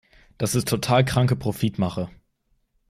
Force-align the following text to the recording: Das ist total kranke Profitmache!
Das 0.39 0.55
ist 0.55 0.67
total 0.67 1.05
kranke 1.05 1.35
Profitmache! 1.35 2.09